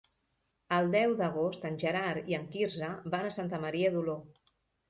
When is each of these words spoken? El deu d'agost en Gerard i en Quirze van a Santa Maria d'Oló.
El 0.77 0.87
deu 0.95 1.13
d'agost 1.19 1.67
en 1.71 1.77
Gerard 1.85 2.31
i 2.33 2.39
en 2.39 2.47
Quirze 2.57 2.91
van 3.17 3.29
a 3.29 3.35
Santa 3.39 3.61
Maria 3.67 3.97
d'Oló. 3.99 4.21